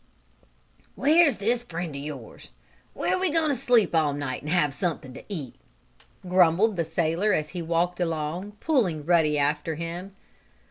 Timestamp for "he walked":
7.49-7.99